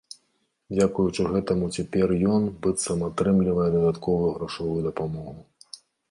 Дзякуючы 0.75 1.25
гэтаму 1.33 1.67
цяпер 1.79 2.13
ён, 2.35 2.47
быццам, 2.65 3.03
атрымлівае 3.09 3.67
дадатковую 3.75 4.31
грашовую 4.39 4.79
дапамогу. 4.87 5.35